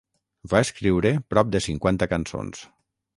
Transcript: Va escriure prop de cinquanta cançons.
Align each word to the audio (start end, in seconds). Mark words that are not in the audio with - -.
Va 0.53 0.61
escriure 0.67 1.11
prop 1.33 1.51
de 1.57 1.61
cinquanta 1.65 2.09
cançons. 2.15 2.65